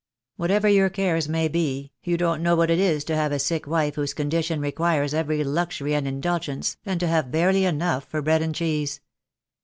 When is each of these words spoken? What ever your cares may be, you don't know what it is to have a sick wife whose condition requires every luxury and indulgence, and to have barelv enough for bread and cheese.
What 0.35 0.49
ever 0.49 0.67
your 0.67 0.89
cares 0.89 1.29
may 1.29 1.47
be, 1.47 1.91
you 2.01 2.17
don't 2.17 2.41
know 2.41 2.55
what 2.55 2.71
it 2.71 2.79
is 2.79 3.03
to 3.03 3.15
have 3.15 3.31
a 3.31 3.37
sick 3.37 3.67
wife 3.67 3.93
whose 3.93 4.15
condition 4.15 4.59
requires 4.59 5.13
every 5.13 5.43
luxury 5.43 5.93
and 5.93 6.07
indulgence, 6.07 6.77
and 6.87 6.99
to 7.01 7.05
have 7.07 7.25
barelv 7.25 7.61
enough 7.67 8.05
for 8.05 8.23
bread 8.23 8.41
and 8.41 8.55
cheese. 8.55 9.01